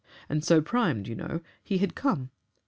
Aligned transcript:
And 0.29 0.43
so 0.43 0.61
primed, 0.63 1.07
you 1.07 1.13
know, 1.13 1.41
he 1.63 1.77
had 1.77 1.93
come." 1.93 2.31